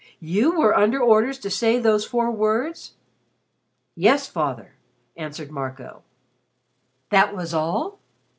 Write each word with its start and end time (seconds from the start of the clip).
"You 0.19 0.57
were 0.59 0.75
under 0.75 0.99
orders 0.99 1.37
to 1.41 1.51
say 1.51 1.77
those 1.77 2.03
four 2.05 2.31
words?" 2.31 2.95
"Yes, 3.93 4.27
Father," 4.27 4.73
answered 5.15 5.51
Marco. 5.51 6.01
"That 7.11 7.35
was 7.35 7.53
all? 7.53 7.99